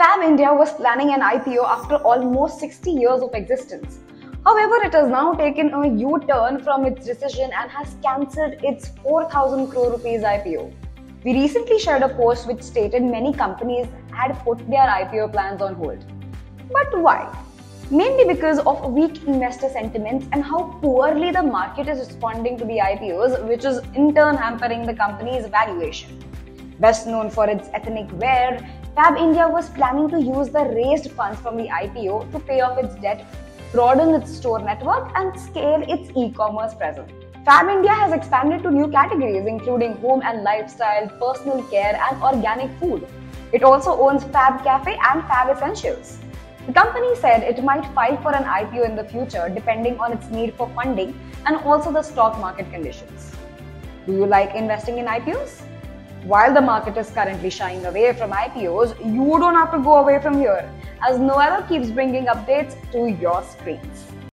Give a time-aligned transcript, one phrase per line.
[0.00, 3.98] Fab India was planning an IPO after almost 60 years of existence.
[4.46, 9.66] However, it has now taken a U-turn from its decision and has cancelled its 4,000
[9.70, 10.72] crore rupees IPO.
[11.22, 15.74] We recently shared a post which stated many companies had put their IPO plans on
[15.74, 16.02] hold.
[16.72, 17.30] But why?
[17.90, 22.78] Mainly because of weak investor sentiments and how poorly the market is responding to the
[22.78, 26.24] IPOs, which is in turn hampering the company's valuation.
[26.78, 28.66] Best known for its ethnic wear,
[29.00, 32.76] Fab India was planning to use the raised funds from the IPO to pay off
[32.76, 33.24] its debt,
[33.72, 37.10] broaden its store network, and scale its e commerce presence.
[37.46, 42.70] Fab India has expanded to new categories including home and lifestyle, personal care, and organic
[42.78, 43.08] food.
[43.54, 46.18] It also owns Fab Cafe and Fab Essentials.
[46.66, 50.28] The company said it might file for an IPO in the future depending on its
[50.28, 53.34] need for funding and also the stock market conditions.
[54.04, 55.69] Do you like investing in IPOs?
[56.24, 60.20] While the market is currently shying away from IPOs, you don't have to go away
[60.20, 60.70] from here
[61.02, 64.04] as Noella keeps bringing updates to your screens.